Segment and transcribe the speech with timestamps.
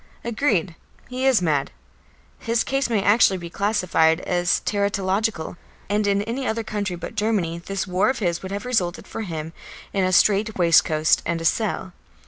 [0.23, 0.73] Agreed;
[1.09, 1.69] he is mad.
[2.39, 5.57] His case may actually be classified as teratological,
[5.91, 9.21] and in any other country but Germany this war of his would have resulted for
[9.21, 9.53] him
[9.93, 11.93] in a strait waistcoat and a cell.